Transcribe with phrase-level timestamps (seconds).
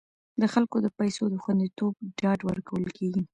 [0.41, 3.23] د خلکو د پیسو د خوندیتوب ډاډ ورکول کیږي.